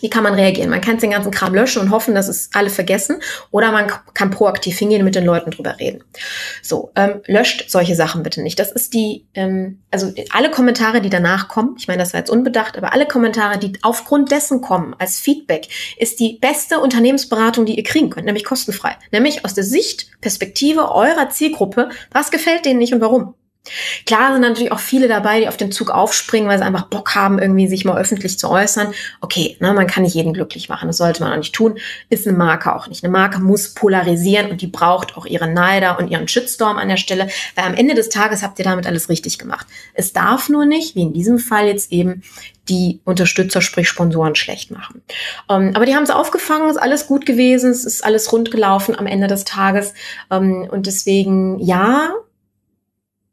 [0.00, 0.70] wie kann man reagieren?
[0.70, 3.20] Man kann den ganzen Kram löschen und hoffen, dass es alle vergessen.
[3.50, 6.02] Oder man kann proaktiv hingehen und mit den Leuten drüber reden.
[6.62, 8.58] So, ähm, löscht solche Sachen bitte nicht.
[8.58, 12.30] Das ist die, ähm, also alle Kommentare, die danach kommen, ich meine, das war jetzt
[12.30, 17.76] unbedacht, aber alle Kommentare, die aufgrund dessen kommen, als Feedback, ist die beste Unternehmensberatung, die
[17.76, 18.96] ihr kriegen könnt, nämlich kostenfrei.
[19.10, 23.34] Nämlich aus der Sicht, Perspektive eurer Zielgruppe, was gefällt denen nicht und warum.
[24.06, 27.14] Klar sind natürlich auch viele dabei, die auf den Zug aufspringen, weil sie einfach Bock
[27.14, 28.92] haben, irgendwie sich mal öffentlich zu äußern.
[29.20, 31.78] Okay, ne, man kann nicht jeden glücklich machen, das sollte man auch nicht tun.
[32.08, 33.04] Ist eine Marke auch nicht.
[33.04, 36.96] Eine Marke muss polarisieren und die braucht auch ihre Neider und ihren Shitstorm an der
[36.96, 39.66] Stelle, weil am Ende des Tages habt ihr damit alles richtig gemacht.
[39.94, 42.22] Es darf nur nicht, wie in diesem Fall jetzt eben,
[42.68, 45.02] die Unterstützer, sprich Sponsoren, schlecht machen.
[45.48, 48.98] Ähm, aber die haben es aufgefangen, ist alles gut gewesen, es ist alles rund gelaufen
[48.98, 49.94] am Ende des Tages.
[50.30, 52.12] Ähm, und deswegen, ja,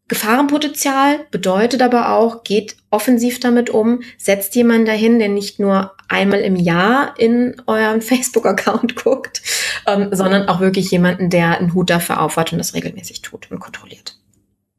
[0.07, 6.41] Gefahrenpotenzial bedeutet aber auch, geht offensiv damit um, setzt jemanden dahin, der nicht nur einmal
[6.41, 9.41] im Jahr in euren Facebook-Account guckt,
[9.87, 13.59] ähm, sondern auch wirklich jemanden, der einen Hut dafür aufhat und das regelmäßig tut und
[13.59, 14.15] kontrolliert.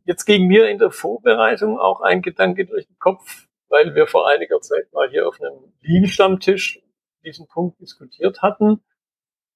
[0.04, 4.28] Jetzt ging mir in der Vorbereitung auch ein Gedanke durch den Kopf, weil wir vor
[4.28, 6.80] einiger Zeit mal hier auf einem Lean-Stammtisch
[7.24, 8.80] diesen Punkt diskutiert hatten.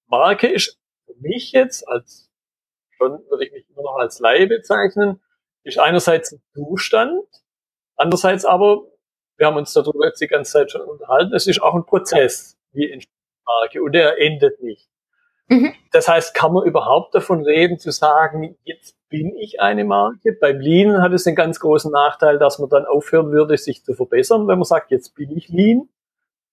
[0.09, 2.29] Marke ist für mich jetzt als,
[2.97, 5.21] schon würde ich mich immer noch als Laie bezeichnen,
[5.65, 7.25] ist einerseits ein Zustand,
[7.97, 8.83] andererseits aber,
[9.37, 12.57] wir haben uns darüber jetzt die ganze Zeit schon unterhalten, es ist auch ein Prozess,
[12.73, 13.03] wie in
[13.45, 14.89] Marke, und der endet nicht.
[15.49, 15.75] Mhm.
[15.91, 20.33] Das heißt, kann man überhaupt davon reden, zu sagen, jetzt bin ich eine Marke?
[20.41, 23.95] Beim Lean hat es den ganz großen Nachteil, dass man dann aufhören würde, sich zu
[23.95, 25.89] verbessern, wenn man sagt, jetzt bin ich Lean.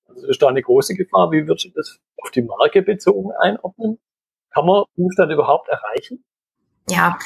[0.08, 1.32] Also ist da eine große Gefahr.
[1.32, 4.00] Wie wird sich das auf die Marke bezogen einordnen?
[4.50, 6.24] Kann man Zustand überhaupt erreichen?
[6.90, 7.20] Ja,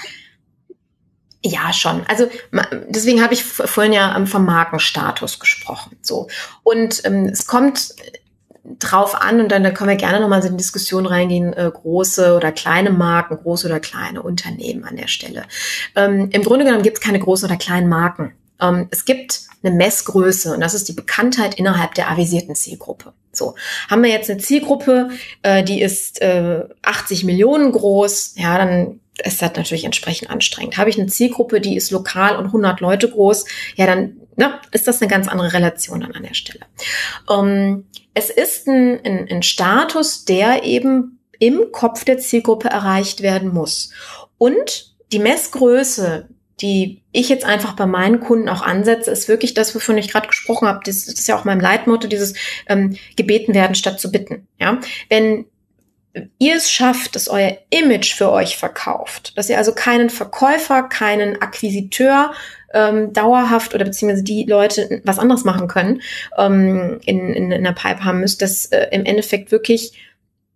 [1.44, 2.04] ja, schon.
[2.08, 2.28] Also
[2.88, 5.98] deswegen habe ich vorhin ja ähm, vom Markenstatus gesprochen.
[6.02, 6.28] So
[6.64, 7.96] und ähm, es kommt
[8.64, 12.36] drauf an und dann da können wir gerne nochmal in die Diskussion reingehen, äh, große
[12.36, 15.46] oder kleine Marken, große oder kleine Unternehmen an der Stelle.
[15.96, 18.34] Ähm, Im Grunde genommen gibt es keine großen oder kleinen Marken.
[18.62, 23.14] Ähm, es gibt eine Messgröße und das ist die Bekanntheit innerhalb der avisierten Zielgruppe.
[23.32, 23.56] So,
[23.90, 25.10] haben wir jetzt eine Zielgruppe,
[25.42, 30.78] äh, die ist äh, 80 Millionen groß, ja, dann ist das natürlich entsprechend anstrengend.
[30.78, 34.88] Habe ich eine Zielgruppe, die ist lokal und 100 Leute groß, ja, dann ne, ist
[34.88, 36.66] das eine ganz andere Relation dann an der Stelle.
[37.30, 43.54] Ähm, es ist ein, ein, ein Status, der eben im Kopf der Zielgruppe erreicht werden
[43.54, 43.92] muss.
[44.38, 46.30] Und die Messgröße,
[46.62, 50.28] die ich jetzt einfach bei meinen Kunden auch ansetze, ist wirklich das, wovon ich gerade
[50.28, 50.82] gesprochen habe.
[50.86, 52.36] Das, ist ja auch mein Leitmotto, dieses
[52.68, 54.48] ähm, gebeten werden statt zu bitten.
[54.60, 54.80] Ja,
[55.10, 55.46] wenn
[56.40, 61.42] ihr es schafft, dass euer Image für euch verkauft, dass ihr also keinen Verkäufer, keinen
[61.42, 62.34] Akquisiteur
[62.74, 66.02] ähm, dauerhaft oder beziehungsweise die Leute was anderes machen können,
[66.38, 69.94] ähm, in, in, in der Pipe haben müsst, dass äh, im Endeffekt wirklich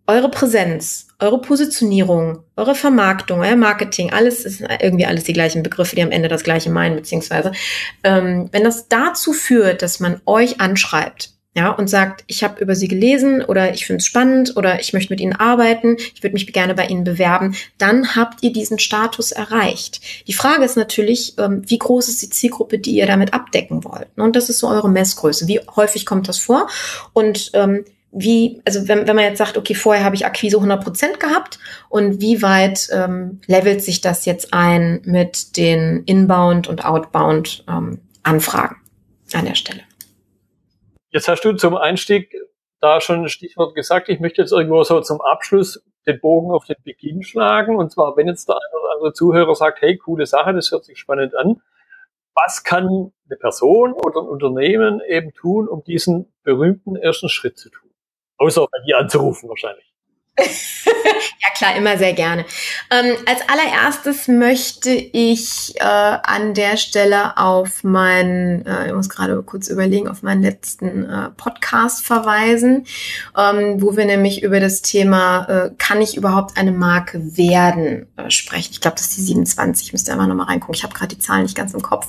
[0.06, 5.96] eure Präsenz, eure Positionierung, eure Vermarktung, euer Marketing, alles ist irgendwie alles die gleichen Begriffe,
[5.96, 7.52] die am Ende das gleiche meinen, beziehungsweise
[8.04, 12.76] ähm, wenn das dazu führt, dass man euch anschreibt, ja, und sagt, ich habe über
[12.76, 16.34] sie gelesen oder ich finde es spannend oder ich möchte mit ihnen arbeiten, ich würde
[16.34, 20.02] mich gerne bei ihnen bewerben, dann habt ihr diesen Status erreicht.
[20.26, 24.08] Die Frage ist natürlich, ähm, wie groß ist die Zielgruppe, die ihr damit abdecken wollt?
[24.16, 25.48] Und das ist so eure Messgröße.
[25.48, 26.68] Wie häufig kommt das vor?
[27.14, 30.84] Und ähm, wie, also wenn, wenn man jetzt sagt, okay, vorher habe ich Akquise 100
[30.84, 36.84] Prozent gehabt und wie weit ähm, levelt sich das jetzt ein mit den Inbound und
[36.84, 38.76] Outbound ähm, Anfragen
[39.32, 39.85] an der Stelle?
[41.16, 42.36] Jetzt hast du zum Einstieg
[42.78, 44.10] da schon ein Stichwort gesagt.
[44.10, 47.78] Ich möchte jetzt irgendwo so zum Abschluss den Bogen auf den Beginn schlagen.
[47.78, 50.84] Und zwar, wenn jetzt der eine oder andere Zuhörer sagt, hey, coole Sache, das hört
[50.84, 51.62] sich spannend an.
[52.34, 57.70] Was kann eine Person oder ein Unternehmen eben tun, um diesen berühmten ersten Schritt zu
[57.70, 57.88] tun?
[58.36, 59.95] Außer bei dir anzurufen wahrscheinlich.
[60.86, 62.44] ja klar, immer sehr gerne.
[62.90, 69.42] Ähm, als allererstes möchte ich äh, an der Stelle auf meinen, äh, ich muss gerade
[69.42, 72.86] kurz überlegen, auf meinen letzten äh, Podcast verweisen,
[73.36, 78.30] ähm, wo wir nämlich über das Thema, äh, kann ich überhaupt eine Marke werden, äh,
[78.30, 78.72] sprechen.
[78.72, 80.74] Ich glaube, das ist die 27, müsst ihr einfach nochmal reingucken.
[80.74, 82.08] Ich habe gerade die Zahlen nicht ganz im Kopf.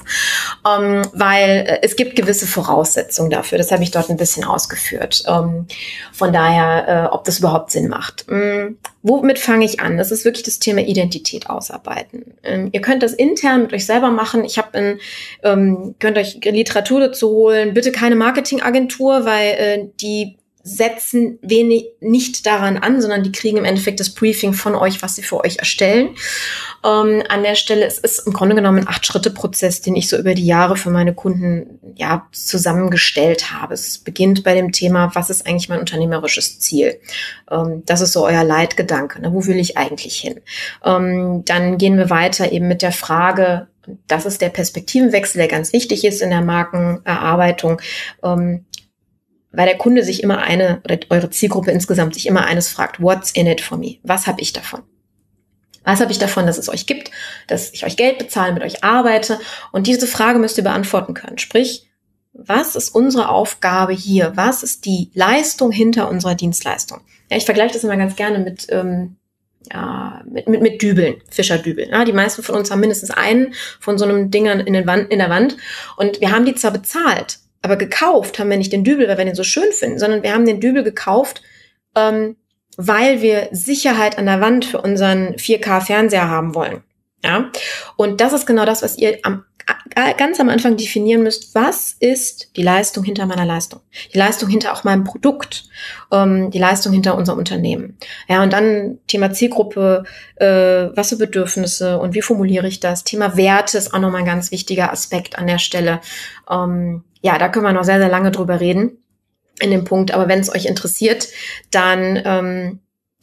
[0.68, 3.58] Ähm, weil äh, es gibt gewisse Voraussetzungen dafür.
[3.58, 5.24] Das habe ich dort ein bisschen ausgeführt.
[5.28, 5.68] Ähm,
[6.12, 8.30] von daher, ob das überhaupt Sinn macht macht.
[8.30, 9.98] Mm, womit fange ich an?
[9.98, 12.34] Das ist wirklich das Thema Identität ausarbeiten.
[12.44, 14.44] Ähm, ihr könnt das intern mit euch selber machen.
[14.44, 14.98] Ich habe
[15.44, 17.74] ähm, könnt euch Literatur dazu holen.
[17.74, 23.64] Bitte keine Marketingagentur, weil äh, die setzen wenig nicht daran an, sondern die kriegen im
[23.64, 26.10] Endeffekt das Briefing von euch, was sie für euch erstellen.
[26.84, 30.34] Ähm, an der Stelle es ist im Grunde genommen ein Acht-Schritte-Prozess, den ich so über
[30.34, 33.74] die Jahre für meine Kunden ja zusammengestellt habe.
[33.74, 37.00] Es beginnt bei dem Thema, was ist eigentlich mein unternehmerisches Ziel?
[37.50, 39.22] Ähm, das ist so euer Leitgedanke.
[39.22, 39.34] Ne?
[39.34, 40.42] Wo will ich eigentlich hin?
[40.84, 43.68] Ähm, dann gehen wir weiter eben mit der Frage,
[44.08, 47.82] das ist der Perspektivenwechsel, der ganz wichtig ist in der Markenerarbeitung.
[48.24, 48.66] Ähm,
[49.52, 53.32] weil der Kunde sich immer eine, oder eure Zielgruppe insgesamt sich immer eines fragt, what's
[53.32, 53.98] in it for me?
[54.04, 54.84] Was habe ich davon?
[55.84, 57.12] Was habe ich davon, dass es euch gibt,
[57.48, 59.40] dass ich euch Geld bezahle, mit euch arbeite?
[59.72, 61.38] Und diese Frage müsst ihr beantworten können.
[61.38, 61.87] Sprich,
[62.38, 64.34] was ist unsere Aufgabe hier?
[64.36, 67.02] Was ist die Leistung hinter unserer Dienstleistung?
[67.30, 69.18] Ja, ich vergleiche das immer ganz gerne mit, ähm,
[69.72, 71.90] ja, mit, mit, mit Dübeln, Fischerdübeln.
[71.90, 75.12] Ja, die meisten von uns haben mindestens einen von so einem Dingern in, den Wand,
[75.12, 75.58] in der Wand.
[75.98, 79.26] Und wir haben die zwar bezahlt, aber gekauft haben wir nicht den Dübel, weil wir
[79.26, 81.42] den so schön finden, sondern wir haben den Dübel gekauft,
[81.96, 82.38] ähm,
[82.78, 86.84] weil wir Sicherheit an der Wand für unseren 4K-Fernseher haben wollen.
[87.24, 87.52] Ja,
[87.96, 89.44] und das ist genau das, was ihr am,
[89.96, 91.54] ganz am Anfang definieren müsst.
[91.56, 93.82] Was ist die Leistung hinter meiner Leistung?
[94.14, 95.66] Die Leistung hinter auch meinem Produkt,
[96.12, 97.98] ähm, die Leistung hinter unserem Unternehmen.
[98.28, 100.04] Ja, und dann Thema Zielgruppe,
[100.36, 100.46] äh,
[100.96, 103.04] was für Bedürfnisse und wie formuliere ich das?
[103.04, 106.02] Thema Werte ist auch nochmal ein ganz wichtiger Aspekt an der Stelle.
[106.50, 108.98] Ähm, ja, da können wir noch sehr, sehr lange drüber reden
[109.60, 110.12] in dem Punkt.
[110.12, 111.28] Aber wenn es euch interessiert,
[111.72, 112.80] dann ähm,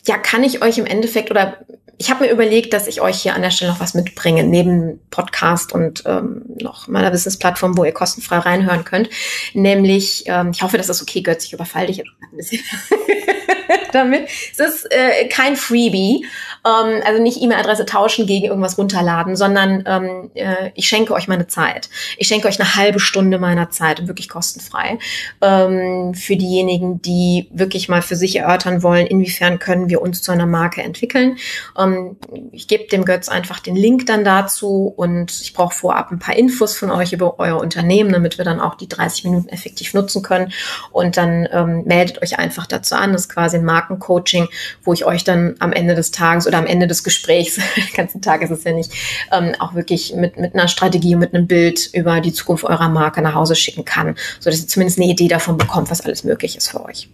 [0.06, 1.58] ja, kann ich euch im Endeffekt oder
[1.98, 5.00] ich habe mir überlegt, dass ich euch hier an der Stelle noch was mitbringe, neben
[5.10, 9.10] Podcast und ähm, noch meiner Wissensplattform, wo ihr kostenfrei reinhören könnt.
[9.52, 12.62] Nämlich, ähm, ich hoffe, das ist okay, Götz, ich überfall dich jetzt ein bisschen
[13.94, 14.28] damit.
[14.52, 16.26] Es ist äh, kein Freebie,
[16.64, 21.46] ähm, also nicht E-Mail-Adresse tauschen gegen irgendwas runterladen, sondern ähm, äh, ich schenke euch meine
[21.46, 21.88] Zeit.
[22.18, 24.98] Ich schenke euch eine halbe Stunde meiner Zeit, wirklich kostenfrei.
[25.40, 30.32] Ähm, für diejenigen, die wirklich mal für sich erörtern wollen, inwiefern können wir uns zu
[30.32, 31.36] einer Marke entwickeln.
[31.78, 32.16] Ähm,
[32.52, 36.36] ich gebe dem Götz einfach den Link dann dazu und ich brauche vorab ein paar
[36.36, 40.22] Infos von euch über euer Unternehmen, damit wir dann auch die 30 Minuten effektiv nutzen
[40.22, 40.52] können.
[40.92, 43.12] Und dann ähm, meldet euch einfach dazu an.
[43.12, 44.48] Das ist quasi ein Markencoaching,
[44.82, 48.22] wo ich euch dann am Ende des Tages oder am Ende des Gesprächs, den ganzen
[48.22, 48.92] Tag ist es ja nicht,
[49.32, 52.88] ähm, auch wirklich mit, mit einer Strategie und mit einem Bild über die Zukunft eurer
[52.88, 56.24] Marke nach Hause schicken kann, so dass ihr zumindest eine Idee davon bekommt, was alles
[56.24, 57.08] möglich ist für euch.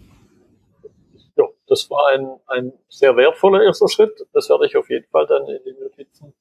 [1.36, 4.12] Ja, das war ein, ein sehr wertvoller erster Schritt.
[4.32, 6.34] Das werde ich auf jeden Fall dann in den Notizen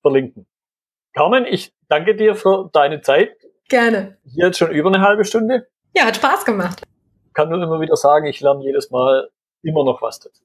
[0.00, 0.46] verlinken.
[1.14, 3.36] Carmen, ich danke dir für deine Zeit.
[3.68, 4.18] Gerne.
[4.24, 5.66] Hier jetzt schon über eine halbe Stunde.
[5.94, 6.82] Ja, hat Spaß gemacht.
[7.32, 9.30] Kann nur immer wieder sagen, ich lerne jedes Mal
[9.66, 10.44] immer noch was dazu.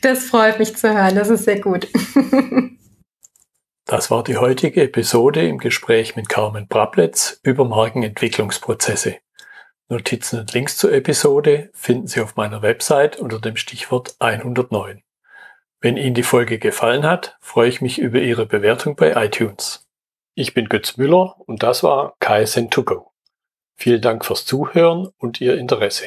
[0.00, 1.88] Das freut mich zu hören, das ist sehr gut.
[3.84, 9.16] Das war die heutige Episode im Gespräch mit Carmen Brabletz über Markenentwicklungsprozesse.
[9.88, 15.02] Notizen und Links zur Episode finden Sie auf meiner Website unter dem Stichwort 109.
[15.80, 19.86] Wenn Ihnen die Folge gefallen hat, freue ich mich über Ihre Bewertung bei iTunes.
[20.34, 23.08] Ich bin Götz Müller und das war KSN2Go.
[23.76, 26.06] Vielen Dank fürs Zuhören und Ihr Interesse.